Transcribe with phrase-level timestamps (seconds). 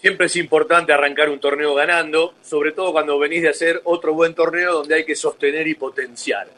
[0.00, 4.32] Siempre es importante arrancar un torneo ganando, sobre todo cuando venís de hacer otro buen
[4.32, 6.48] torneo donde hay que sostener y potenciar.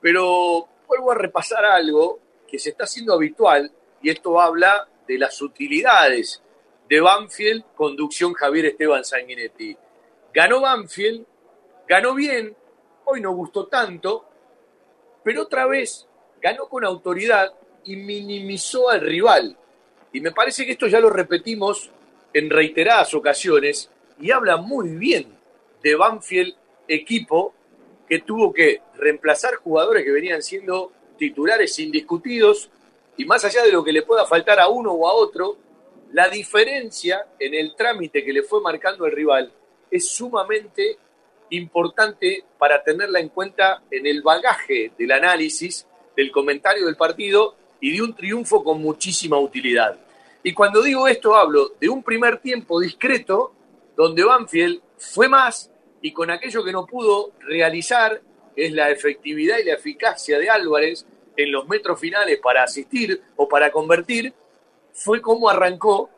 [0.00, 3.70] Pero vuelvo a repasar algo que se está haciendo habitual
[4.00, 6.42] y esto habla de las utilidades
[6.88, 9.76] de Banfield, conducción Javier Esteban Sanguinetti.
[10.32, 11.26] Ganó Banfield,
[11.86, 12.56] ganó bien,
[13.04, 14.26] hoy no gustó tanto,
[15.22, 16.06] pero otra vez
[16.40, 17.52] ganó con autoridad
[17.84, 19.54] y minimizó al rival.
[20.12, 21.90] Y me parece que esto ya lo repetimos
[22.36, 23.90] en reiteradas ocasiones
[24.20, 25.26] y habla muy bien
[25.82, 26.54] de Banfield,
[26.86, 27.54] equipo
[28.06, 32.68] que tuvo que reemplazar jugadores que venían siendo titulares indiscutidos
[33.16, 35.56] y más allá de lo que le pueda faltar a uno o a otro,
[36.12, 39.50] la diferencia en el trámite que le fue marcando el rival
[39.90, 40.98] es sumamente
[41.48, 47.96] importante para tenerla en cuenta en el bagaje del análisis, del comentario del partido y
[47.96, 49.98] de un triunfo con muchísima utilidad.
[50.46, 53.52] Y cuando digo esto hablo de un primer tiempo discreto
[53.96, 58.22] donde Banfield fue más y con aquello que no pudo realizar
[58.54, 61.04] es la efectividad y la eficacia de Álvarez
[61.36, 64.32] en los metros finales para asistir o para convertir,
[64.92, 66.10] fue como arrancó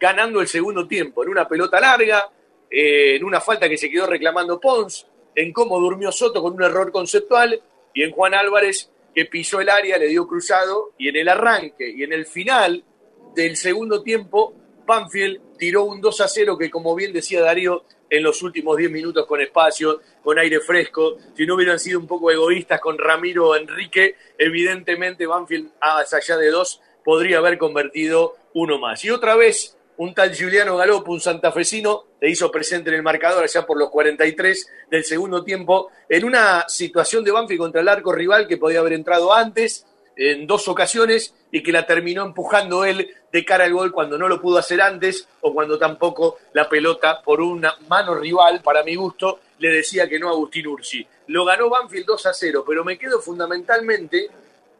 [0.00, 2.30] ganando el segundo tiempo, en una pelota larga,
[2.70, 6.62] eh, en una falta que se quedó reclamando Pons, en cómo durmió Soto con un
[6.62, 7.60] error conceptual
[7.92, 11.90] y en Juan Álvarez que pisó el área, le dio cruzado y en el arranque
[11.90, 12.82] y en el final
[13.36, 14.54] del segundo tiempo,
[14.86, 18.90] Banfield tiró un 2 a 0 que, como bien decía Darío, en los últimos 10
[18.90, 23.54] minutos con espacio, con aire fresco, si no hubieran sido un poco egoístas con Ramiro
[23.54, 29.04] Enrique, evidentemente Banfield, más allá de dos, podría haber convertido uno más.
[29.04, 33.44] Y otra vez, un tal Juliano Galopo, un santafesino, le hizo presente en el marcador
[33.44, 38.12] allá por los 43 del segundo tiempo, en una situación de Banfield contra el arco
[38.12, 39.84] rival que podía haber entrado antes,
[40.16, 44.28] en dos ocasiones y que la terminó empujando él de cara al gol cuando no
[44.28, 48.94] lo pudo hacer antes o cuando tampoco la pelota por una mano rival, para mi
[48.94, 51.06] gusto, le decía que no a Agustín Ursi.
[51.28, 54.28] Lo ganó Banfield 2 a 0, pero me quedo fundamentalmente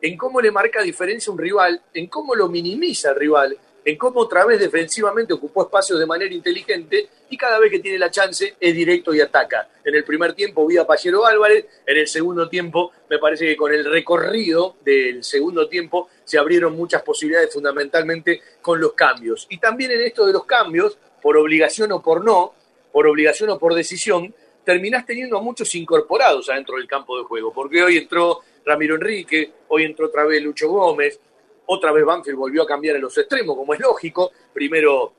[0.01, 4.19] en cómo le marca diferencia un rival, en cómo lo minimiza el rival en cómo
[4.19, 8.57] otra vez defensivamente ocupó espacios de manera inteligente y cada vez que tiene la chance
[8.59, 9.69] es directo y ataca.
[9.85, 13.73] En el primer tiempo vi a Álvarez, en el segundo tiempo me parece que con
[13.73, 19.47] el recorrido del segundo tiempo se abrieron muchas posibilidades fundamentalmente con los cambios.
[19.51, 22.55] Y también en esto de los cambios, por obligación o por no,
[22.91, 27.53] por obligación o por decisión, terminás teniendo a muchos incorporados adentro del campo de juego,
[27.53, 31.21] porque hoy entró Ramiro Enrique, hoy entró otra vez Lucho Gómez,
[31.66, 34.31] otra vez Banfield volvió a cambiar en los extremos, como es lógico.
[34.53, 35.12] Primero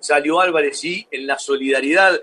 [0.00, 2.20] salió Álvarez y en la solidaridad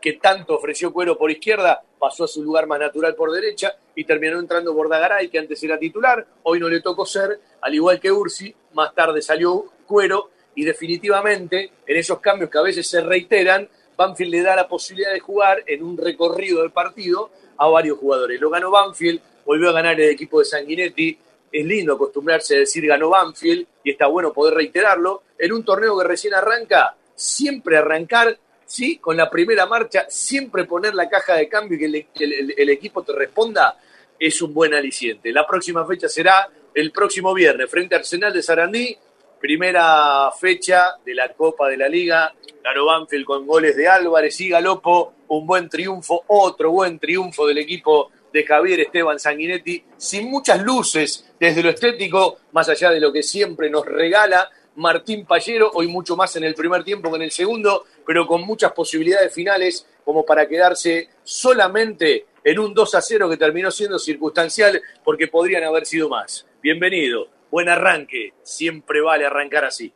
[0.00, 4.04] que tanto ofreció Cuero por izquierda, pasó a su lugar más natural por derecha y
[4.04, 6.26] terminó entrando Bordagaray, que antes era titular.
[6.42, 8.54] Hoy no le tocó ser, al igual que Ursi.
[8.74, 14.30] Más tarde salió Cuero y definitivamente en esos cambios que a veces se reiteran, Banfield
[14.30, 18.40] le da la posibilidad de jugar en un recorrido del partido a varios jugadores.
[18.40, 21.18] Lo ganó Banfield, volvió a ganar el equipo de Sanguinetti,
[21.54, 25.22] es lindo acostumbrarse a decir ganó Banfield y está bueno poder reiterarlo.
[25.38, 28.98] En un torneo que recién arranca, siempre arrancar, ¿sí?
[28.98, 33.12] Con la primera marcha, siempre poner la caja de cambio y que el, equipo te
[33.12, 33.78] responda,
[34.18, 35.30] es un buen aliciente.
[35.30, 38.98] La próxima fecha será el próximo viernes frente a Arsenal de Sarandí,
[39.38, 42.34] primera fecha de la Copa de la Liga.
[42.64, 47.58] Ganó Banfield con goles de Álvarez y Galopo, un buen triunfo, otro buen triunfo del
[47.58, 53.12] equipo de Javier Esteban Sanguinetti, sin muchas luces desde lo estético, más allá de lo
[53.12, 57.22] que siempre nos regala Martín Pallero, hoy mucho más en el primer tiempo que en
[57.22, 63.00] el segundo, pero con muchas posibilidades finales como para quedarse solamente en un 2 a
[63.00, 66.44] 0 que terminó siendo circunstancial porque podrían haber sido más.
[66.60, 69.94] Bienvenido, buen arranque, siempre vale arrancar así.